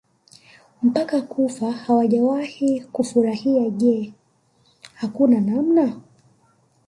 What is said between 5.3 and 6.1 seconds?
namna